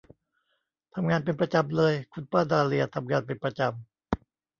[0.95, 3.71] ทำงานเป็นประจำเลย คุณป้าดาเลียทำงานเป็นประจำ